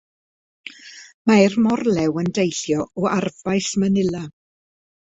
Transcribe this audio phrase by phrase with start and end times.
[1.33, 4.27] Mae'r Morlew yn deillio o arfbais Manila.